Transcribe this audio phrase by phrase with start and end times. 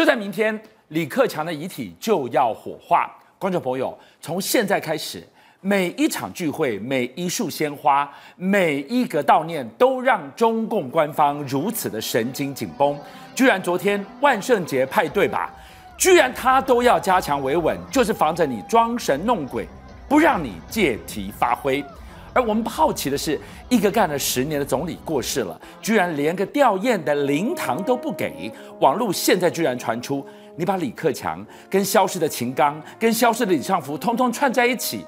[0.00, 0.58] 就在明天，
[0.88, 3.14] 李克强的遗体就要火化。
[3.38, 5.22] 观众朋友，从现在开始，
[5.60, 12.98] 每一场聚会、每一束鲜花、每一个悼念，都让中共官方如此的神经紧绷。
[13.34, 15.54] 居然昨天万圣节派对吧，
[15.98, 19.68] 居然他都要加强维稳，就是防着你装神弄鬼，
[20.08, 21.84] 不让你借题发挥。
[22.32, 23.38] 而我们好奇的是，
[23.68, 28.50] 一个干了十年的总理过世了，居然连个吊唁的灵堂都不给。
[28.80, 30.24] 网络现在居然传出，
[30.56, 35.04] 你把李克强跟消失的秦刚、跟消失的李尚福通通串在一起，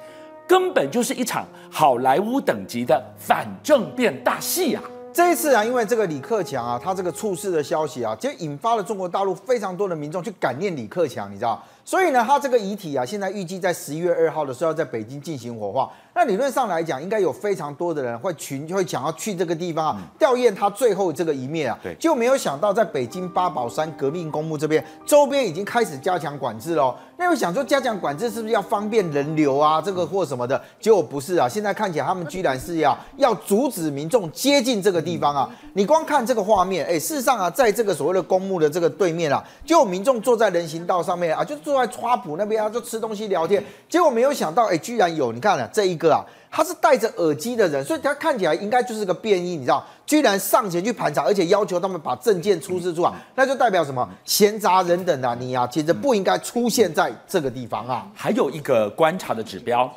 [0.48, 4.82] 根本就是一场好莱坞等级的反政变大戏啊！
[5.14, 11.62] 这一次啊，因为这个李克强啊，他这个猝事的消息啊，就引发了中国大陆非常多的民众去感念李克强，你知道？
[11.84, 15.92] 所以呢，他这个遗体啊，现在预计在十一月二号的时候要在北京进行火化。
[16.14, 21.78] 那理论上来讲，应该有非常多的人会群会想要去这个地方啊，吊唁他最后这个一面啊。
[21.82, 26.94] 对，就没有想到在北京八宝山革命公墓这边周边已经开始加强管制喽。
[27.16, 29.80] 那我想说，加强管制是不是要方便人流啊？
[29.80, 30.60] 这个或什么的？
[30.80, 35.48] 结果不是啊，现在看起来他们居然是要要阻止民众接近这个地方啊。
[35.74, 43.62] 你光看这个画面，哎，事实上啊，在这个所谓的公墓的这个对面啊，就有民众坐在人行道上面啊，就坐在川普那边啊，就吃东西聊天。
[43.88, 46.25] 结果没有想到，哎，居然有你看了、啊、这一个啊。
[46.55, 49.83] 他是戴着耳机的人，所以他看起来应该就是个便衣，你知道？
[50.05, 54.06] 居然上前去盘查，而且要求他们把证件出示出来，那就代表什么？
[54.27, 58.06] 闲杂人等啊，你啊，其实不应该出现在这个地方啊。
[58.14, 59.91] 还有一个观察的指标，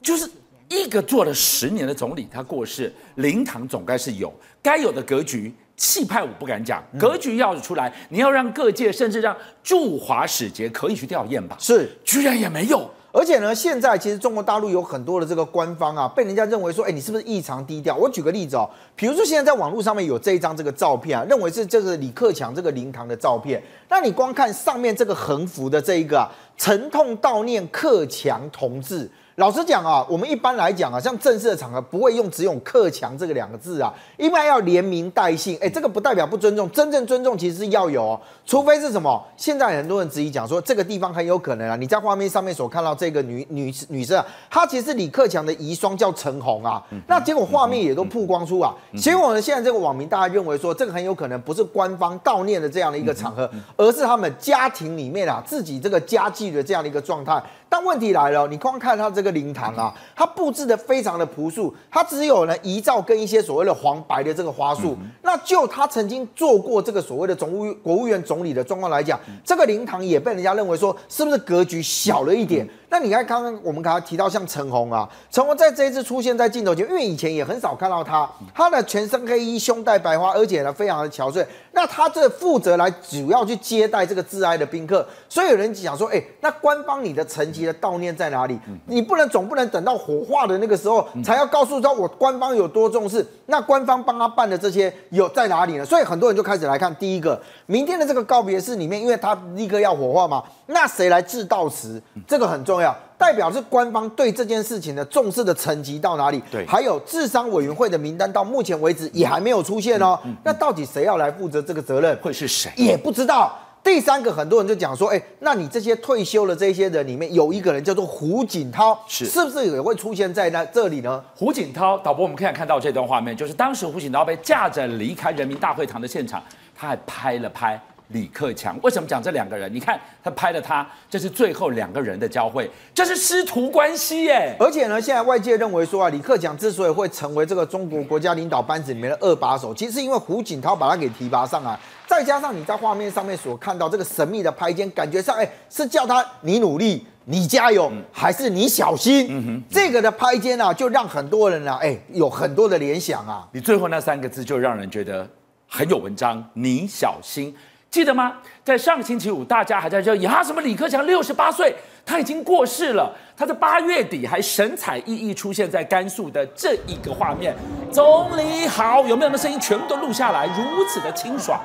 [0.00, 0.30] 就是
[0.68, 4.32] 一个做了十年的总理，他过世，灵堂总该是有
[4.62, 11.56] 该有的格局气派，我不敢讲，格局要出来，你要让各界甚至让驻华使节可以去吊唁吧？
[11.58, 12.88] 是，居然也没有。
[13.16, 17.96] 而且呢，现在其实中国大陆有很多的这个官方啊，被人家认为说，哎，你是不是异常低调？
[17.96, 23.62] 我举个例子哦，比如说现在在网络上面有这一张这个照片啊，认为是这个李克强这个灵堂的照片。
[23.88, 29.10] 那你光看上面这个横幅的这一个啊，沉痛悼念克强同志。
[29.36, 35.58] 老实讲啊，我们一般来讲啊，像正式的场合不会用只有“克强”这个两个字啊，一般要连名带姓。
[35.60, 38.20] 哎，这个不代表不尊重，真正尊重其实是要有哦。
[38.46, 39.22] 除非是什么？
[39.36, 46.82] 现在很多人质疑讲说，这个地方很有可能啊，你在画面上面所看到这个女女女生啊，她其实是李克强的遗孀，叫陈红啊。
[47.06, 57.42] 那结果画面也都曝光出啊，结果呢，现在这个网民大家认为说，这个很有可能不是官方悼念的这样的一个场合，而是他们家庭里面啊自己这个家祭的这样的一个状态。
[57.68, 64.96] 但问题来了，你光看他这个灵堂啊，它布置的非常的朴素，它只有呢遗照跟一些所谓的黄白的这个花束。
[65.22, 72.66] 那就他曾经做过这个所谓的总务国务院总理的状况来讲，这个灵堂也被人家认为说是不是格局小了一点？
[72.88, 81.44] 那你看刚刚我们刚才提到像陈红啊，陈红在这一次出现在镜头前，因为以前也很少看到他，他的全身黑衣，胸戴白花，而且呢非常的憔悴。
[81.72, 88.58] 那他这负责来主要去接待这个致哀的宾客，所以有人讲说，哎，那官方你的层级的悼念在哪里？
[88.86, 93.26] 你不能总不能等到火化的那个时候才要告诉他我官方有多重视？
[93.46, 95.84] 那官方帮他办的这些有在哪里呢？
[95.84, 102.00] 所以很多人就开始来看第一个，明天的这个告别式里面，因为他立刻要火化嘛，那谁来致悼词？
[102.26, 102.75] 这个很重要，
[103.18, 106.42] 代表是官方对这件事情的重视的层级到哪里？
[106.50, 110.18] 对，还有智商委员会的名单到目前为止也还没有出现哦。
[110.44, 111.62] 那到底谁要来负责？
[111.62, 112.70] 这个责任会是谁？
[112.76, 113.52] 也不知道。
[113.82, 121.22] 第三个，很多人就讲说，哎，那你这些退休的这些人里面，有一个人叫做胡锦涛，是是不是也会出现在那这里呢？
[121.36, 126.42] 胡锦涛，导播，我们可以看到这段画面，就是当时胡锦涛被架着离开人民大会堂的现场，
[126.74, 127.80] 他还拍了拍。
[128.08, 129.72] 李克强为什么讲这两个人？
[129.74, 134.54] 你看他拍了他，这是最后两个人的交汇，这是师徒关系耶。
[134.60, 149.26] 而且呢，现在外界认为说啊，李克强之所以会成为这个中国国家领导班子里面的二把手，其实是因为胡锦涛把他给提拔上来，再加上你在画面上面所看到这个神秘的拍肩，感觉上哎是叫他你努力，你加油，还是你小心？
[149.28, 153.48] 嗯哼，这个的拍肩啊，就让很多人啊哎有很多的联想啊。
[153.52, 155.28] 你最后那三个字就让人觉得
[155.68, 157.52] 很有文章，你小心。
[157.96, 158.34] 记得吗？
[158.62, 161.74] 在上个星期五，大家还在热议，哈，什么李克强六十八岁，
[162.04, 163.10] 他已经过世了。
[163.34, 167.56] 他在八月底还神采奕奕出现在甘肃的这一个画面，
[167.90, 171.58] 总理好，有没有那声音全部都录下来，如此的清爽，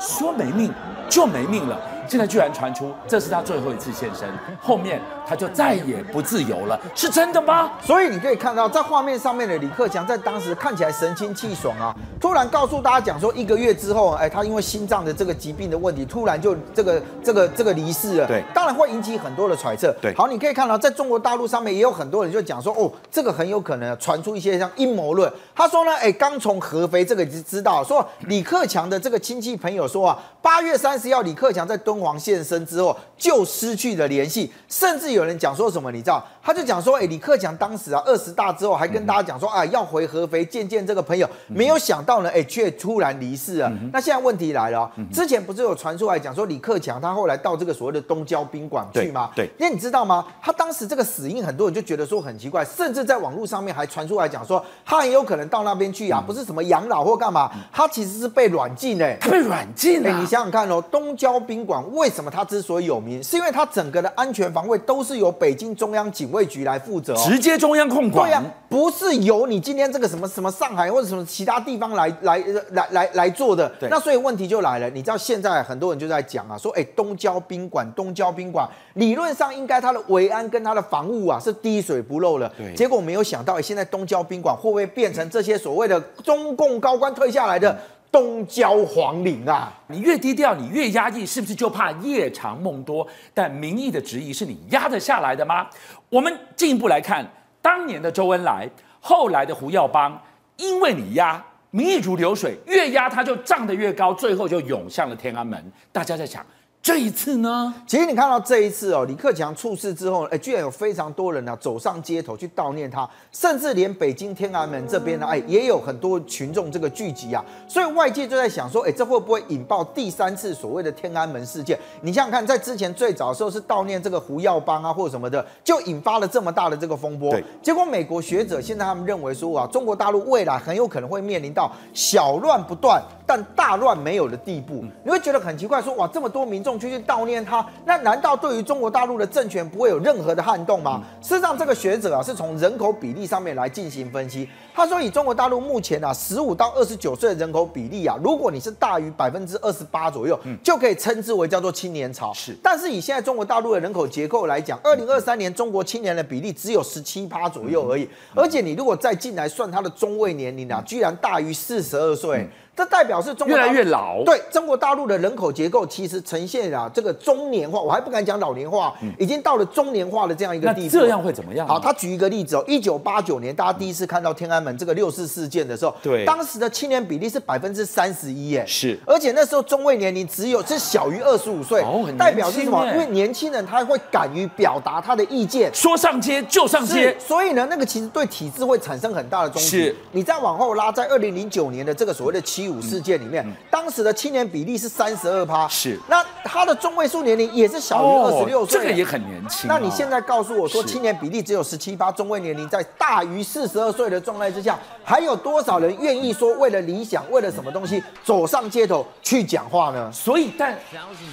[0.00, 0.74] 说没命
[1.08, 1.80] 就没命了。
[2.08, 4.26] 现在居然传出这是他最后一次现身，
[4.60, 7.70] 后面他就再也不自由了，是真的吗？
[7.82, 18.26] 所以你可以看到在画面上面的李克强，在当时看起来神清气爽啊，突然告诉大家讲说一个月之后，哎，他因为心脏的这个疾病的问题，突然就这个这个这个离世了。
[18.26, 19.94] 对，当然会引起很多的揣测。
[20.00, 25.30] 对，好，你可以看到在中国大陆上面也有很多人就讲说，哦，这个很有可能传出一些像阴谋论。
[25.54, 31.97] 他说呢，哎，刚从合肥这个已经知道说李克强的这个亲戚朋友说啊，八月三十号李克强在敦。
[31.98, 36.24] 敦煌现身之后就失去了联系，甚至有人讲说什么，你知道？
[36.40, 43.70] 他就讲说，哎，李克强当时啊二十大之后还跟大家讲说，啊要回合肥见见这个朋友，没有想到呢，哎，却突然离世了。
[43.92, 49.30] 那现在问题来了，之前不是有传出来讲说李克强他后来到这个所谓的东郊宾馆去吗？
[49.34, 50.24] 对，那你知道吗？
[50.40, 60.20] 他当时这个死因，很多人就觉得说很奇怪，甚至在网络上面还传出来讲说，他很有可能到那边去啊，不是什么养老或干嘛，他其实是被软禁哎，他被软禁了。
[60.20, 66.48] 你想想看哦，东郊宾馆为什么他之所以有名，是因为他整个的安全防卫都是由北京中央警卫。
[66.48, 68.26] 局来负责，直接中央控管。
[68.26, 73.70] 对呀，不是由你今天这个什么什么上海或者什么其他地方来来来来来做的。
[73.90, 82.50] 那所以问题就来了，你知道现在很多人就在讲啊，说哎，东郊宾馆，东郊宾馆理论上应该它的维安跟它的防务啊是滴水不漏的。
[82.56, 87.78] 对，结果没有想到，现在东郊宾馆会不会变成这些所谓的中共高官退下来的？
[88.10, 93.06] 东郊皇陵啊，你越低调，你越压抑，是不是就怕夜长梦多？
[93.34, 95.66] 但民意的质疑是你压得下来的吗？
[96.08, 97.26] 我们进一步来看，
[97.60, 98.68] 当年的周恩来，
[99.00, 100.20] 后来的胡耀邦，
[100.56, 105.72] 因为你压，民意如流水，越压他就涨得越高，最后就涌向了天安门。
[105.92, 106.44] 大家在想。
[106.88, 121.78] 这一次呢，其实你看到这一次哦，李克强出事之后，哎，居然有非常多人呢、啊、走上街头去悼念他，甚至连北京天安门这边呢，哎，也有很多群众这个聚集啊，所以外界就在想说，哎，这会不会引爆第三次所谓的天安门事件？
[122.00, 127.30] 你想想看，在之前最早的时候是悼念这个胡耀邦啊，或者什么的，就引发了这么大的这个风波。
[127.32, 134.82] 对，结果美国学者现在他们认为说啊，中国大陆未来很有可能会面临到小乱不断，但大乱没有的地步。
[135.04, 136.77] 你会觉得很奇怪说，说哇，这么多民众。
[136.78, 141.02] 去去悼念他，那难道对于中国大陆的政权不会有任何的撼动吗？
[141.20, 144.48] 事实上，这个学者啊是从人口比例上面来进行分析。
[144.74, 152.32] 他说，以中国大陆目前啊十五到二十九岁的人口比例啊，如果你是大于百分之二十八左右，就可以称之为叫做青年潮。
[152.32, 158.08] 是，但是以现在中国大陆的人口结构来讲，二零二三年中国青年的比例只有十七趴左右而已。
[158.34, 162.48] 而且你如果再进来算他的中位年龄啊，居然大于四十二岁。
[162.78, 170.96] 这代表是中国越来越老，对中国大陆的人口结构其实呈现啊这个中年化，我还不敢讲老年化，已经到了中年化的这样一个地步。
[170.96, 171.66] 这样会怎么样？
[171.66, 181.84] 好，他举一个例子哦，一九八九年大家第一次看到天安门这个六四事件的时候，对，当时的青年比例是百分之三十一，哎，是，而且那时候中位年龄只有是小于二十五岁，
[182.16, 182.86] 代表是什么？
[182.92, 189.68] 因为年轻人他会敢于表达他的意见，说上街就上街，所以呢，那个其实对体制会产生很大的冲击。
[189.68, 192.78] 是，你再往后拉，在二零零九年的这个所谓的七。
[192.78, 199.66] 五事件里面，当时的青年比例是三十二趴，是那他的中位数年龄也是小于二十六岁，这个也很年轻。
[199.66, 210.10] 那你现在告诉我说，青年比例只有十七趴，中位年龄在大于四十二岁的状态之下，还有多少人愿意说为了理想，为了什么东西走上街头去讲话呢？
[210.12, 210.76] 所以，但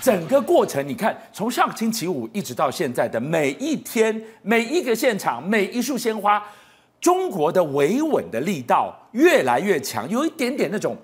[0.01, 6.41] 整个过程，你看，从上个星期五一直到现在的每一天，每一个现场，每一束鲜花。
[6.99, 10.97] 中国的维稳的力道越来越强，有一点点那种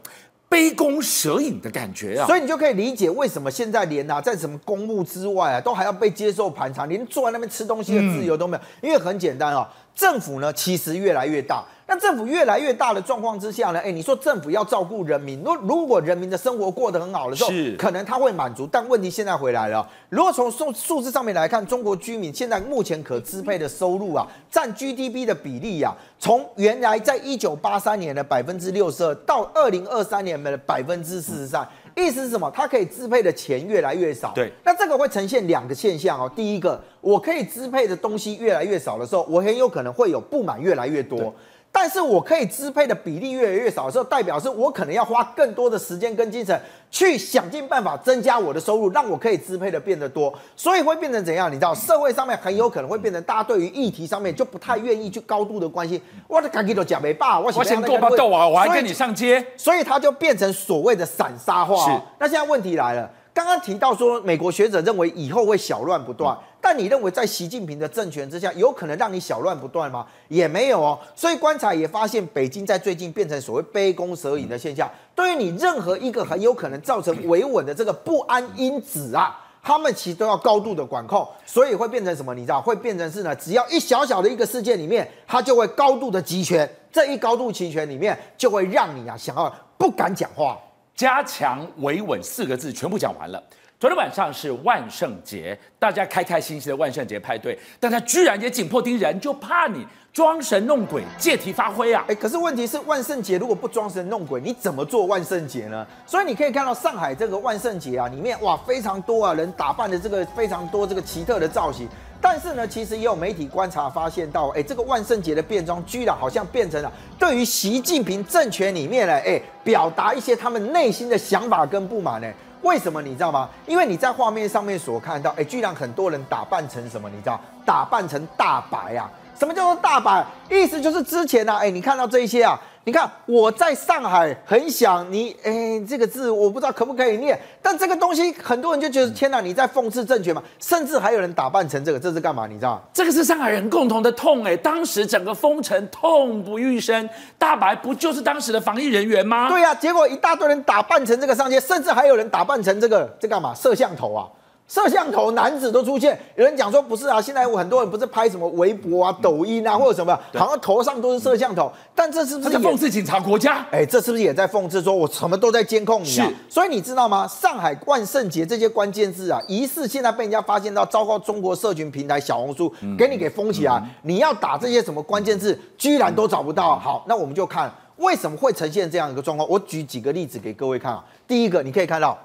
[0.50, 11.64] 杯弓蛇影的感觉啊，所以你就可以理解为什么现在连啊，在什么公墓之外啊，都还要被接受盘查，连坐在那边吃东西的自由都没有，因为很简单啊，政府呢其实越来越大。
[11.88, 18.66] 那政府越来越大的状况之下呢，哎，你说政府要照顾人民，如如果人民的生活过得很好的时候，是可能他会满足。
[18.72, 32.52] 但问题现在回来了，如果从数数字上面来看，中国居民现在目前可支配的收入啊，占 GDP 的比例啊，从原来在一九八三年的百分之六十二，到二零二三年的百分之四十三，意思是什么？
[32.52, 34.32] 他可以支配的钱越来越少。
[34.34, 36.32] 对，那这个会呈现两个现象哦。
[36.36, 41.34] 第一个，我可以支配的东西越来越少的时候，我很有可能会有不满越来越多。
[41.74, 46.60] 但是我可以支配的比例越来越少的时候，代表是我可能要花更多的时间跟精神
[46.92, 51.50] 去想尽办法增加我的收入，让我可以支配的变得多，所以会变成怎样？
[51.50, 56.00] 你知道，社会上面很有可能会变成大家对于议题上面就不太愿意去高度的关心。
[56.28, 61.86] 我的自己都讲没办法，我先够吧够啊，我还跟你上街，所以它就变成所谓的散沙化。
[61.86, 63.10] 是，那现在问题来了。
[63.34, 70.06] 刚刚提到说，美国学者认为以后会小乱不断，但你认为在习近平的政权之下，有可能让你小乱不断吗？
[70.28, 71.00] 也没有哦。
[71.16, 74.90] 所以观察也发现，北京在最近变成所谓杯弓蛇影的现象。
[75.16, 82.36] 对于你任何一个很有可能造成维稳的这个不安因子啊，他们其实都要高度的管控，所以会变成什么？
[82.36, 86.70] 你知道，会变成是呢，只要一小小的一个事件里面，它就会高度的集权。
[86.92, 90.60] 这一高度集权里面，就会让你啊想要不敢讲话。
[91.02, 93.44] 加强维稳四个字全部讲完了，
[93.80, 102.06] 昨天晚上是万圣节，大家开开心心的万圣节派对，但他居然也紧迫盯人，就怕你装神弄鬼，借题发挥啊！
[102.08, 105.88] 哎，可是问题是万圣节如果不装神弄鬼，你怎么做万圣节呢？
[106.06, 111.90] 所以你可以看到上海这个万圣节啊，里面哇非常多啊人打扮的这个非常多这个奇特的造型，
[112.22, 122.28] 但是呢，其实也有媒体观察发现到，哎，这个万圣节的变装居然好像变成了对于习近平政权里面呢，哎，表达一些他们内心的想法跟不满呢。
[122.62, 123.50] 为什么你知道吗？
[123.66, 127.10] 因为你在画面上面所看到，哎，居然很多人打扮成什么？
[127.10, 129.10] 你知道，打扮成大白啊！
[129.36, 130.24] 什么叫做大白？
[130.50, 132.60] 意思就是之前呢、啊，哎，你看到这一些啊。
[132.84, 142.48] 你看我在上海很想你，哎，这个字我不知道可不可以念，但这个东西很多人就觉得天哪，你在讽刺政权嘛，甚至还有人打扮成这个，这是干嘛？
[142.48, 142.82] 你知道吗？
[142.92, 147.08] 这个是上海人共同的痛哎，当时整个封城痛不欲生，
[147.38, 149.48] 大白不就是当时的防疫人员吗？
[149.50, 153.54] 对呀、啊，结果一大堆人打扮成这个上街，甚至还有人打扮成这个，这干嘛？
[153.54, 154.26] 摄像头啊！
[154.72, 163.66] 摄像头男子都出现，有人讲说不是啊，现在有很多人不是拍什么微博啊、抖音啊，或者什么，好像头上都是摄像头，但这是不是在讽刺警察国家？
[163.70, 166.26] 哎，这是不是也在讽刺说我什么都在监控你啊？
[166.26, 167.28] 是，所以你知道吗？
[167.28, 176.80] 上海万圣节这些关键字啊，疑似现在被人家发现到，糟糕，中国社群平台小红书给你给封起来，你要打这些什么关键字，居然都找不到。
[176.80, 179.50] 好，那我们就看为什么会呈现这样一个状况。
[179.50, 181.04] 我举几个例子给各位看啊。
[181.28, 182.18] 第一个，你可以看到。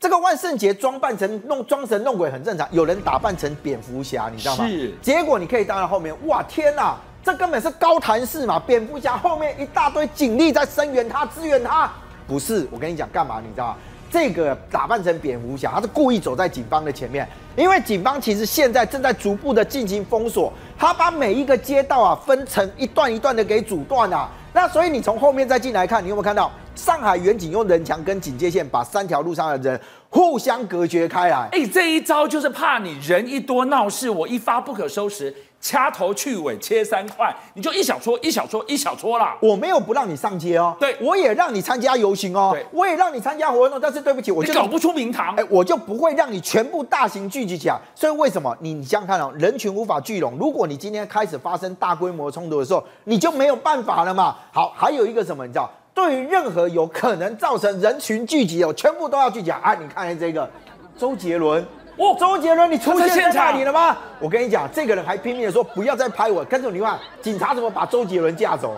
[0.00, 4.68] 这个万圣节装扮成弄装神弄鬼很正常，有人打扮成蝙蝠侠，你知道吗？
[4.68, 4.94] 是。
[5.02, 8.62] 结果你可以到了后面，哇天哪，这根本是高谭市嘛！
[8.64, 11.90] 蝙蝠侠后面一大堆警力在声援他、支援他。
[12.28, 13.40] 不是，我跟你讲干嘛？
[13.44, 13.76] 你知道吗？
[14.08, 24.30] 这个打扮成蝙蝠侠，他是故意走在警方的前面，因为警方其实现在正在逐步的进行封锁，他把每一个街道啊分成一段一段的给阻断啊。
[24.52, 26.52] 那所以你从后面再进来看，你有没有看到？
[26.78, 31.48] 上海远景用人墙跟警戒线把三条路上的人互相隔绝开来。
[31.50, 39.36] 哎，这一招就是怕你人一多闹事，我一发不可收拾，掐头去尾切三块，你就一小撮一小撮一小撮啦。
[39.42, 47.76] 我没有不让你上街哦，对，我也让你参加游行哦，对，我也让你参加活动，但是对不起，我就搞不出名堂，哎，我就不会让你全部大型聚集起来。
[47.92, 54.36] 所以为什么你想想看哦，人群无法聚拢，如果你今天开始发生大规模冲突的时候，你就没有办法了嘛。
[54.52, 55.68] 好，还有一个什么，你知道？
[55.98, 59.74] 对于任何有可能造成人群聚集哦，全部都要去讲啊！
[59.74, 60.48] 你看看这个
[60.96, 61.60] 周杰伦，
[61.96, 63.96] 哦，周杰伦，你出现在那里了吗？
[64.20, 68.76] 我跟你讲，这个人还拼命的说不要再拍我，跟着你看，警察怎么把周杰伦架走？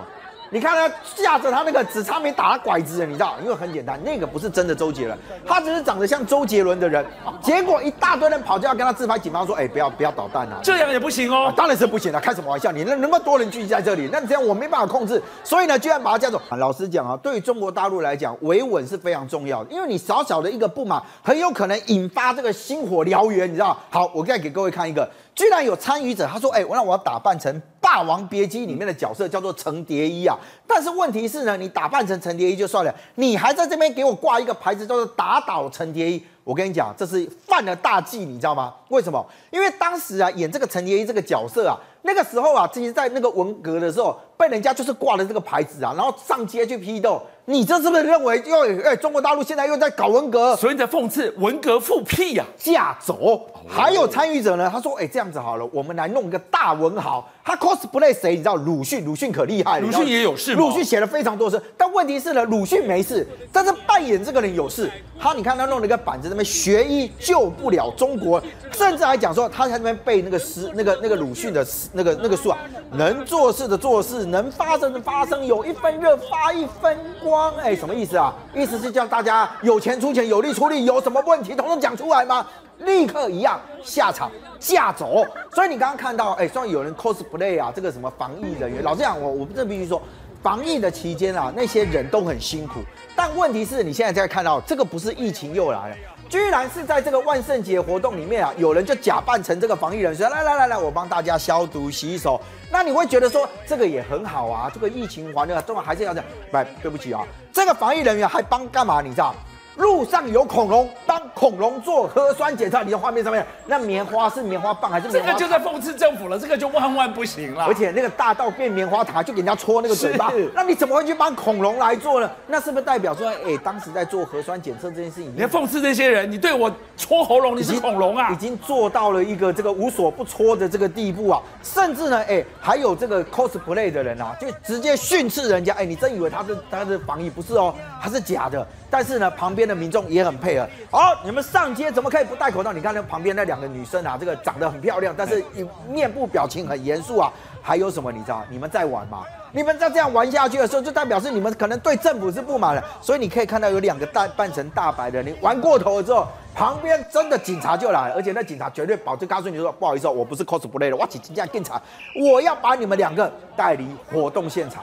[0.52, 3.36] 你看他架着他那个，只差没打他拐子，你知道？
[3.42, 5.16] 因为很简单，那个不是真的周杰伦，
[5.46, 7.06] 他只是长得像周杰伦的人。
[7.40, 11.52] 结果一大堆人跑就要跟他自拍，警方说：“哎，不要不要捣蛋啊！”这样也不行哦。
[11.56, 12.72] 当然是不行了，开什么玩笑？
[12.72, 15.22] 你那那么多人聚集在这里，那这样我没办法控制。
[15.44, 16.42] 所以呢，居然把他架走。
[16.58, 23.78] 老实讲啊，对于中国大陆来讲，维稳是非常重要的，因为你小小的一个不满，很有可能引发这个星火燎原，你知道？
[23.88, 25.08] 好，我再给各位看一个。
[25.34, 30.36] 居然有参与者，他说：“哎、我让我要打扮成《霸王别姬》里面的角色，叫做程蝶衣啊。
[30.66, 36.22] 但是问题是呢，你打扮成程蝶衣就算了，你还在这边给我挂一个牌子，叫做‘打倒程蝶衣’。
[36.44, 38.74] 我跟你讲，这是犯了大忌，你知道吗？
[38.88, 39.24] 为什么？
[39.50, 52.44] 因为当时啊，演这个程蝶衣这个角色啊，那个时候啊，自己在那个文革的时候，被人家就是挂了这个牌子啊，然后上街去批斗。”你这是不是认为又哎，中国大陆现在又在搞文革，所以你在讽刺文革复辟呀？
[52.56, 54.70] 架走，还有参与者呢？
[54.72, 57.28] 他说：“哎，这样子好了，我们来弄一个大文豪。
[57.42, 58.32] 他 cosplay 谁？
[58.32, 59.04] 你知道鲁迅？
[59.04, 59.86] 鲁迅可厉害了。
[59.86, 60.54] 鲁迅也有事？
[60.54, 64.88] 鲁迅写了非常多诗，但问题是呢，鲁迅没事，但是扮演这个人有事。
[65.18, 68.40] 他你看他弄了一个板子，那边学医救不了中国，
[68.70, 72.58] 甚至还讲说他在那边背那个诗，那个那个鲁迅的 那个那个数啊，
[72.92, 78.32] 能做事的做事，能发生的发生，有一分热发一分光。”哎，什么意思啊？
[78.54, 82.46] 意思是叫大家有钱出钱，有力出力，有什么问题统统讲出来吗？
[82.78, 85.26] 立刻一样下场架走。
[85.52, 90.00] 所以你刚刚看到，哎，虽然有人 cosplay 啊，这个什么防疫人员，老实讲，我我这必须说，
[90.42, 92.80] 防疫的期间啊，那些人都很辛苦。
[93.14, 95.96] 但问题是你现在在看到，这个不是疫情又来了。
[96.30, 102.40] 居然是在这个万圣节活动里面啊，有人就假扮成这个防疫人员，来来来来，我帮大家消毒洗手。
[102.70, 106.26] 那你会觉得说这个也很好啊，这个疫情完了，重要还是要这样。
[106.52, 109.02] 不，对不起啊，这个防疫人员还帮干嘛？
[109.02, 109.34] 你知道？
[109.80, 112.82] 路上有恐龙，帮恐龙做核酸检测。
[112.84, 115.32] 你的画面上面那棉花是棉花棒还是棉花？
[115.32, 117.64] 这个就在讽刺政府了，这个就万万不行了。
[117.64, 120.30] 而且那个大到变棉花糖，就给人家戳那个嘴巴。
[120.54, 122.30] 那你怎么会去帮恐龙来做呢？
[122.46, 128.30] 那是不是代表说，哎、欸，当时在做核酸检测这件事情，你要讽刺这些人，你对我戳喉咙，你是恐龙啊？
[128.30, 131.40] 已经做到了一个这个无所不戳的这个地步啊！
[131.62, 137.30] 甚至呢，哎、欸，还有这个 cosplay 的人啊，就直接训斥人家，哎、欸，你真以为他是他是防疫？
[137.30, 138.66] 不是哦，他是假的。
[138.90, 140.68] 但是呢，旁边的民众也很配合。
[140.90, 142.72] 好，你们上街怎么可以不戴口罩？
[142.72, 145.42] 你看那旁边那两个女生啊，这个长得很漂亮，但是
[145.88, 147.32] 面部表情很严肃啊。
[147.62, 148.10] 还有什么？
[148.10, 148.42] 你知道？
[148.50, 149.22] 你们在玩吗？
[149.52, 152.82] 你们再这样玩下去的时候，就代表是你们可能对政府是不满的。
[153.00, 161.80] 所以你可以看到有两个大扮成大白的，你玩过头了之后，旁边真的警察就来了，而且那警察绝对保证告诉你说：“不好意思，我不是 cosplay 的，我请这样警察，
[162.16, 164.82] 我要把你们两个带离活动现场。”